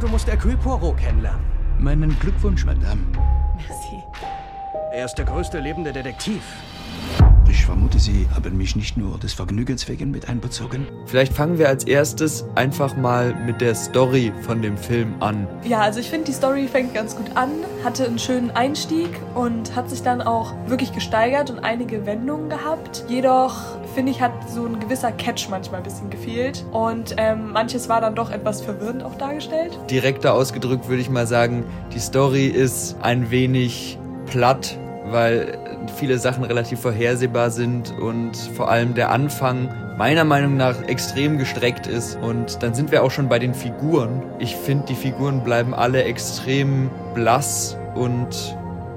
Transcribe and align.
Du 0.00 0.08
musst 0.08 0.26
Hercule 0.26 0.56
Poirot 0.56 0.96
kennenlernen. 0.96 1.44
Meinen 1.78 2.18
Glückwunsch, 2.18 2.64
Madame. 2.64 3.02
Merci. 3.54 4.02
Er 4.92 5.04
ist 5.04 5.16
der 5.16 5.26
größte 5.26 5.60
lebende 5.60 5.92
Detektiv. 5.92 6.42
Ich 7.50 7.66
vermute, 7.66 7.98
Sie 7.98 8.28
haben 8.32 8.56
mich 8.56 8.76
nicht 8.76 8.96
nur 8.96 9.18
des 9.18 9.32
Vergnügens 9.32 9.88
wegen 9.88 10.12
mit 10.12 10.28
einbezogen. 10.28 10.86
Vielleicht 11.06 11.32
fangen 11.32 11.58
wir 11.58 11.68
als 11.68 11.82
erstes 11.82 12.44
einfach 12.54 12.96
mal 12.96 13.34
mit 13.44 13.60
der 13.60 13.74
Story 13.74 14.32
von 14.42 14.62
dem 14.62 14.76
Film 14.76 15.14
an. 15.18 15.48
Ja, 15.64 15.80
also 15.80 15.98
ich 15.98 16.08
finde, 16.08 16.26
die 16.26 16.32
Story 16.32 16.68
fängt 16.68 16.94
ganz 16.94 17.16
gut 17.16 17.26
an, 17.34 17.50
hatte 17.82 18.04
einen 18.04 18.20
schönen 18.20 18.52
Einstieg 18.52 19.08
und 19.34 19.74
hat 19.74 19.90
sich 19.90 20.02
dann 20.02 20.22
auch 20.22 20.54
wirklich 20.68 20.92
gesteigert 20.92 21.50
und 21.50 21.58
einige 21.58 22.06
Wendungen 22.06 22.50
gehabt. 22.50 23.04
Jedoch 23.08 23.56
finde 23.96 24.12
ich, 24.12 24.20
hat 24.20 24.48
so 24.48 24.66
ein 24.66 24.78
gewisser 24.78 25.10
Catch 25.10 25.48
manchmal 25.50 25.80
ein 25.80 25.84
bisschen 25.84 26.08
gefehlt 26.08 26.64
und 26.70 27.16
ähm, 27.16 27.50
manches 27.50 27.88
war 27.88 28.00
dann 28.00 28.14
doch 28.14 28.30
etwas 28.30 28.60
verwirrend 28.60 29.02
auch 29.02 29.16
dargestellt. 29.16 29.76
Direkter 29.90 30.34
ausgedrückt 30.34 30.88
würde 30.88 31.02
ich 31.02 31.10
mal 31.10 31.26
sagen, 31.26 31.64
die 31.92 31.98
Story 31.98 32.46
ist 32.46 32.96
ein 33.02 33.32
wenig 33.32 33.98
platt, 34.26 34.78
weil 35.10 35.58
viele 35.96 36.18
Sachen 36.18 36.44
relativ 36.44 36.80
vorhersehbar 36.80 37.50
sind 37.50 37.92
und 37.98 38.36
vor 38.36 38.70
allem 38.70 38.94
der 38.94 39.10
Anfang 39.10 39.68
meiner 39.96 40.24
Meinung 40.24 40.56
nach 40.56 40.82
extrem 40.88 41.38
gestreckt 41.38 41.86
ist. 41.86 42.16
Und 42.22 42.62
dann 42.62 42.74
sind 42.74 42.90
wir 42.90 43.02
auch 43.02 43.10
schon 43.10 43.28
bei 43.28 43.38
den 43.38 43.54
Figuren. 43.54 44.22
Ich 44.38 44.56
finde, 44.56 44.86
die 44.86 44.94
Figuren 44.94 45.44
bleiben 45.44 45.74
alle 45.74 46.04
extrem 46.04 46.90
blass 47.14 47.76
und 47.94 48.56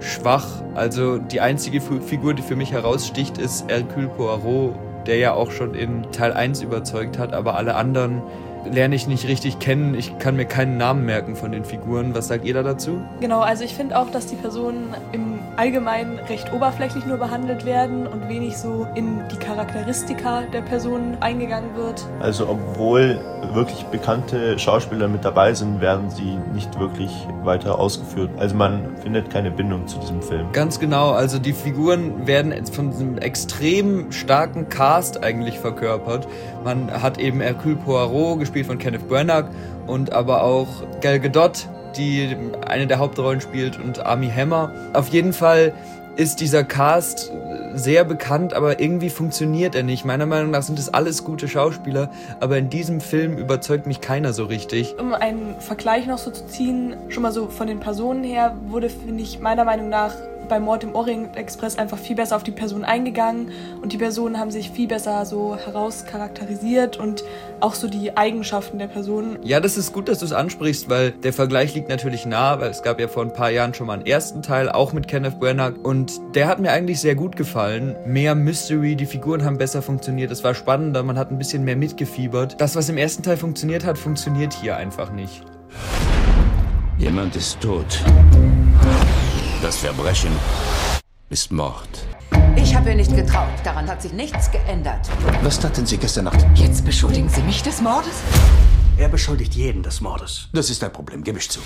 schwach. 0.00 0.46
Also 0.74 1.18
die 1.18 1.40
einzige 1.40 1.80
Figur, 1.80 2.34
die 2.34 2.42
für 2.42 2.56
mich 2.56 2.72
heraussticht, 2.72 3.38
ist 3.38 3.68
Hercule 3.68 4.08
Poirot, 4.08 4.74
der 5.06 5.16
ja 5.18 5.32
auch 5.32 5.50
schon 5.50 5.74
in 5.74 6.10
Teil 6.12 6.32
1 6.32 6.62
überzeugt 6.62 7.18
hat, 7.18 7.32
aber 7.32 7.56
alle 7.56 7.74
anderen 7.74 8.22
lerne 8.70 8.94
ich 8.94 9.06
nicht 9.06 9.28
richtig 9.28 9.58
kennen. 9.58 9.94
Ich 9.94 10.18
kann 10.18 10.36
mir 10.36 10.46
keinen 10.46 10.76
Namen 10.76 11.04
merken 11.04 11.36
von 11.36 11.52
den 11.52 11.64
Figuren. 11.64 12.14
Was 12.14 12.28
sagt 12.28 12.44
ihr 12.44 12.54
da 12.54 12.62
dazu? 12.62 13.02
Genau, 13.20 13.40
also 13.40 13.64
ich 13.64 13.74
finde 13.74 13.98
auch, 13.98 14.10
dass 14.10 14.26
die 14.26 14.36
Personen 14.36 14.94
im 15.12 15.33
Allgemeinen 15.56 16.18
recht 16.18 16.52
oberflächlich 16.52 17.06
nur 17.06 17.18
behandelt 17.18 17.64
werden 17.64 18.06
und 18.06 18.28
wenig 18.28 18.56
so 18.56 18.88
in 18.94 19.22
die 19.28 19.36
Charakteristika 19.36 20.42
der 20.52 20.62
Personen 20.62 21.16
eingegangen 21.20 21.76
wird. 21.76 22.04
Also 22.20 22.48
obwohl 22.48 23.20
wirklich 23.52 23.84
bekannte 23.84 24.58
Schauspieler 24.58 25.06
mit 25.06 25.24
dabei 25.24 25.54
sind, 25.54 25.80
werden 25.80 26.10
sie 26.10 26.38
nicht 26.52 26.78
wirklich 26.80 27.10
weiter 27.44 27.78
ausgeführt. 27.78 28.30
Also 28.36 28.56
man 28.56 28.96
findet 28.96 29.30
keine 29.30 29.50
Bindung 29.50 29.86
zu 29.86 29.98
diesem 29.98 30.22
Film. 30.22 30.50
Ganz 30.52 30.80
genau, 30.80 31.12
also 31.12 31.38
die 31.38 31.52
Figuren 31.52 32.26
werden 32.26 32.52
von 32.66 32.92
einem 32.92 33.18
extrem 33.18 34.10
starken 34.10 34.68
Cast 34.68 35.22
eigentlich 35.22 35.60
verkörpert. 35.60 36.26
Man 36.64 36.90
hat 36.90 37.18
eben 37.18 37.40
Hercule 37.40 37.76
Poirot 37.76 38.40
gespielt 38.40 38.66
von 38.66 38.78
Kenneth 38.78 39.08
Branagh 39.08 39.48
und 39.86 40.12
aber 40.12 40.42
auch 40.42 40.66
Gal 41.00 41.20
Gadot, 41.20 41.68
die 41.96 42.36
eine 42.66 42.86
der 42.86 42.98
Hauptrollen 42.98 43.40
spielt 43.40 43.78
und 43.78 44.04
Army 44.04 44.28
Hammer. 44.28 44.72
Auf 44.92 45.08
jeden 45.08 45.32
Fall 45.32 45.72
ist 46.16 46.40
dieser 46.40 46.62
Cast 46.64 47.32
sehr 47.74 48.04
bekannt, 48.04 48.54
aber 48.54 48.80
irgendwie 48.80 49.10
funktioniert 49.10 49.74
er 49.74 49.82
nicht. 49.82 50.04
Meiner 50.04 50.26
Meinung 50.26 50.50
nach 50.52 50.62
sind 50.62 50.78
es 50.78 50.92
alles 50.92 51.24
gute 51.24 51.48
Schauspieler, 51.48 52.08
aber 52.40 52.56
in 52.56 52.70
diesem 52.70 53.00
Film 53.00 53.36
überzeugt 53.36 53.86
mich 53.86 54.00
keiner 54.00 54.32
so 54.32 54.44
richtig. 54.44 54.94
Um 54.98 55.12
einen 55.12 55.60
Vergleich 55.60 56.06
noch 56.06 56.18
so 56.18 56.30
zu 56.30 56.46
ziehen, 56.46 56.94
schon 57.08 57.22
mal 57.22 57.32
so 57.32 57.48
von 57.48 57.66
den 57.66 57.80
Personen 57.80 58.22
her, 58.22 58.56
wurde, 58.68 58.90
finde 58.90 59.22
ich, 59.22 59.40
meiner 59.40 59.64
Meinung 59.64 59.88
nach 59.88 60.14
bei 60.48 60.60
Mord 60.60 60.84
im 60.84 60.94
Orient 60.94 61.36
Express 61.36 61.78
einfach 61.78 61.98
viel 61.98 62.16
besser 62.16 62.36
auf 62.36 62.42
die 62.42 62.50
Person 62.50 62.84
eingegangen 62.84 63.50
und 63.82 63.92
die 63.92 63.98
Personen 63.98 64.38
haben 64.38 64.50
sich 64.50 64.70
viel 64.70 64.88
besser 64.88 65.24
so 65.26 65.56
herauscharakterisiert 65.56 66.96
und 66.96 67.24
auch 67.60 67.74
so 67.74 67.88
die 67.88 68.16
Eigenschaften 68.16 68.78
der 68.78 68.86
Personen. 68.86 69.38
Ja, 69.42 69.60
das 69.60 69.76
ist 69.76 69.92
gut, 69.92 70.08
dass 70.08 70.18
du 70.18 70.24
es 70.24 70.32
ansprichst, 70.32 70.88
weil 70.88 71.12
der 71.12 71.32
Vergleich 71.32 71.74
liegt 71.74 71.88
natürlich 71.88 72.26
nah, 72.26 72.60
weil 72.60 72.70
es 72.70 72.82
gab 72.82 73.00
ja 73.00 73.08
vor 73.08 73.22
ein 73.22 73.32
paar 73.32 73.50
Jahren 73.50 73.74
schon 73.74 73.86
mal 73.86 73.94
einen 73.94 74.06
ersten 74.06 74.42
Teil, 74.42 74.68
auch 74.68 74.92
mit 74.92 75.08
Kenneth 75.08 75.40
Branagh 75.40 75.78
und 75.82 76.20
der 76.34 76.48
hat 76.48 76.60
mir 76.60 76.70
eigentlich 76.70 77.00
sehr 77.00 77.14
gut 77.14 77.36
gefallen. 77.36 77.96
Mehr 78.06 78.34
Mystery, 78.34 78.96
die 78.96 79.06
Figuren 79.06 79.44
haben 79.44 79.58
besser 79.58 79.82
funktioniert, 79.82 80.30
es 80.30 80.44
war 80.44 80.54
spannender, 80.54 81.02
man 81.02 81.18
hat 81.18 81.30
ein 81.30 81.38
bisschen 81.38 81.64
mehr 81.64 81.76
mitgefiebert. 81.76 82.60
Das, 82.60 82.76
was 82.76 82.88
im 82.88 82.98
ersten 82.98 83.22
Teil 83.22 83.36
funktioniert 83.36 83.84
hat, 83.84 83.98
funktioniert 83.98 84.54
hier 84.54 84.76
einfach 84.76 85.12
nicht. 85.12 85.42
Jemand 86.98 87.34
ist 87.34 87.60
tot. 87.60 88.02
Das 89.64 89.78
Verbrechen 89.78 90.30
ist 91.30 91.50
Mord. 91.50 91.88
Ich 92.54 92.76
habe 92.76 92.90
ihr 92.90 92.96
nicht 92.96 93.16
getraut. 93.16 93.48
Daran 93.64 93.88
hat 93.88 94.02
sich 94.02 94.12
nichts 94.12 94.50
geändert. 94.50 95.08
Was 95.42 95.58
taten 95.58 95.86
Sie 95.86 95.96
gestern 95.96 96.26
Nacht? 96.26 96.44
Jetzt 96.54 96.84
beschuldigen 96.84 97.30
Sie 97.30 97.40
mich 97.40 97.62
des 97.62 97.80
Mordes? 97.80 98.12
Er 98.98 99.08
beschuldigt 99.08 99.54
jeden 99.54 99.82
des 99.82 100.02
Mordes. 100.02 100.50
Das 100.52 100.68
ist 100.68 100.84
ein 100.84 100.92
Problem, 100.92 101.24
gebe 101.24 101.38
ich 101.38 101.48
zu. 101.48 101.60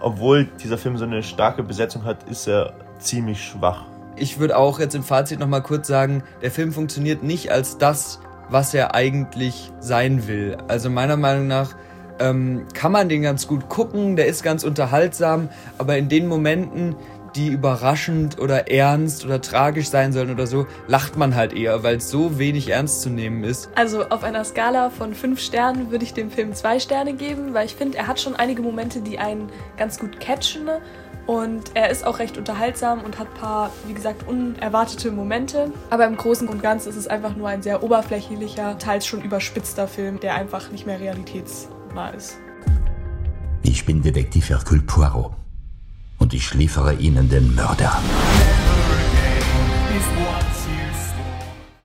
Obwohl 0.00 0.46
dieser 0.64 0.78
Film 0.78 0.96
so 0.96 1.04
eine 1.04 1.22
starke 1.22 1.62
Besetzung 1.62 2.04
hat, 2.04 2.22
ist 2.30 2.48
er 2.48 2.72
ziemlich 2.98 3.44
schwach. 3.44 3.84
Ich 4.16 4.38
würde 4.38 4.56
auch 4.56 4.78
jetzt 4.78 4.94
im 4.94 5.02
Fazit 5.02 5.38
nochmal 5.38 5.62
kurz 5.62 5.86
sagen, 5.86 6.22
der 6.40 6.50
Film 6.50 6.72
funktioniert 6.72 7.24
nicht 7.24 7.52
als 7.52 7.76
das, 7.76 8.20
was 8.48 8.72
er 8.72 8.94
eigentlich 8.94 9.70
sein 9.80 10.26
will. 10.26 10.56
Also 10.66 10.88
meiner 10.88 11.18
Meinung 11.18 11.46
nach 11.46 11.74
ähm, 12.18 12.66
kann 12.74 12.92
man 12.92 13.08
den 13.08 13.22
ganz 13.22 13.46
gut 13.46 13.68
gucken, 13.68 14.16
der 14.16 14.26
ist 14.26 14.42
ganz 14.42 14.64
unterhaltsam, 14.64 15.48
aber 15.78 15.96
in 15.96 16.08
den 16.08 16.26
Momenten, 16.28 16.96
die 17.36 17.48
überraschend 17.48 18.38
oder 18.40 18.70
ernst 18.70 19.24
oder 19.24 19.40
tragisch 19.40 19.88
sein 19.88 20.12
sollen 20.12 20.30
oder 20.30 20.46
so, 20.46 20.66
lacht 20.86 21.16
man 21.16 21.34
halt 21.34 21.52
eher, 21.52 21.82
weil 21.82 21.96
es 21.96 22.08
so 22.08 22.38
wenig 22.38 22.70
ernst 22.70 23.02
zu 23.02 23.10
nehmen 23.10 23.44
ist. 23.44 23.68
Also 23.74 24.08
auf 24.08 24.24
einer 24.24 24.44
Skala 24.44 24.90
von 24.90 25.14
fünf 25.14 25.40
Sternen 25.40 25.90
würde 25.90 26.04
ich 26.04 26.14
dem 26.14 26.30
Film 26.30 26.54
zwei 26.54 26.80
Sterne 26.80 27.12
geben, 27.12 27.52
weil 27.52 27.66
ich 27.66 27.74
finde, 27.74 27.98
er 27.98 28.06
hat 28.06 28.20
schon 28.20 28.34
einige 28.34 28.62
Momente, 28.62 29.00
die 29.00 29.18
einen 29.18 29.50
ganz 29.76 29.98
gut 29.98 30.18
catchen. 30.18 30.68
Und 31.26 31.72
er 31.74 31.90
ist 31.90 32.06
auch 32.06 32.20
recht 32.20 32.38
unterhaltsam 32.38 33.02
und 33.02 33.18
hat 33.18 33.26
ein 33.26 33.40
paar, 33.40 33.72
wie 33.88 33.94
gesagt, 33.94 34.28
unerwartete 34.28 35.10
Momente. 35.10 35.72
Aber 35.90 36.06
im 36.06 36.16
Großen 36.16 36.46
und 36.48 36.62
Ganzen 36.62 36.88
ist 36.88 36.96
es 36.96 37.08
einfach 37.08 37.34
nur 37.34 37.48
ein 37.48 37.62
sehr 37.62 37.82
oberflächlicher, 37.82 38.78
teils 38.78 39.06
schon 39.06 39.22
überspitzter 39.22 39.88
Film, 39.88 40.20
der 40.20 40.36
einfach 40.36 40.70
nicht 40.70 40.86
mehr 40.86 41.00
realitätsnah 41.96 42.10
ist. 42.10 42.38
Ich 43.62 43.84
bin 43.84 44.02
Detektiv 44.02 44.50
Hercule 44.50 44.82
Poirot 44.82 45.32
und 46.18 46.34
ich 46.34 46.54
liefere 46.54 46.94
Ihnen 46.94 47.28
den 47.28 47.54
Mörder. 47.54 48.00